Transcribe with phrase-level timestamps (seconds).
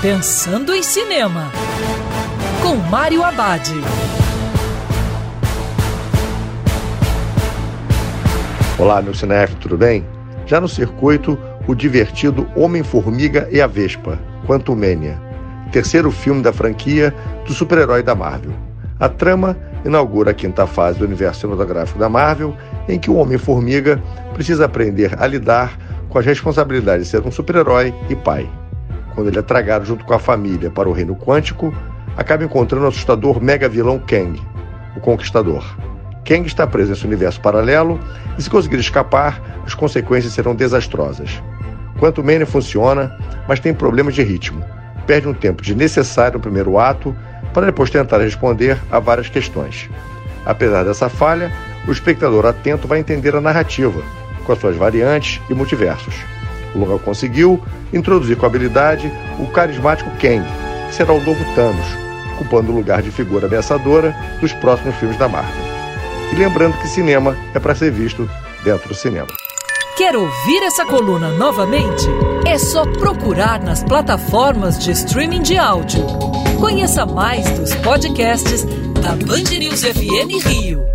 [0.00, 1.50] Pensando em Cinema,
[2.62, 3.68] com Mário Abad.
[8.78, 10.06] Olá, meu cinéfilo, tudo bem?
[10.46, 15.20] Já no circuito, o divertido Homem-Formiga e a Vespa, Quantumania,
[15.72, 17.12] terceiro filme da franquia
[17.44, 18.52] do super-herói da Marvel.
[19.00, 22.56] A trama inaugura a quinta fase do universo cinematográfico da Marvel,
[22.88, 24.00] em que o Homem-Formiga
[24.32, 25.76] precisa aprender a lidar
[26.08, 28.48] com as responsabilidades de ser um super-herói e pai
[29.18, 31.74] quando ele é tragado junto com a família para o reino quântico,
[32.16, 34.40] acaba encontrando o assustador mega vilão Kang,
[34.96, 35.64] o Conquistador.
[36.24, 37.98] Kang está preso nesse universo paralelo
[38.38, 41.42] e, se conseguir escapar, as consequências serão desastrosas.
[41.98, 43.18] Quanto Mane funciona,
[43.48, 44.64] mas tem problemas de ritmo.
[45.04, 47.12] Perde um tempo desnecessário no primeiro ato
[47.52, 49.90] para depois tentar responder a várias questões.
[50.46, 51.52] Apesar dessa falha,
[51.88, 54.00] o espectador atento vai entender a narrativa,
[54.44, 56.37] com as suas variantes e multiversos.
[56.74, 60.44] O local conseguiu introduzir com habilidade o carismático Kang,
[60.88, 61.86] que será o novo Thanos,
[62.34, 65.64] ocupando o lugar de figura ameaçadora dos próximos filmes da Marvel.
[66.32, 68.28] E lembrando que cinema é para ser visto
[68.62, 69.28] dentro do cinema.
[69.96, 72.06] Quer ouvir essa coluna novamente?
[72.46, 76.06] É só procurar nas plataformas de streaming de áudio.
[76.60, 78.64] Conheça mais dos podcasts
[79.02, 80.86] da Band News FM Rio.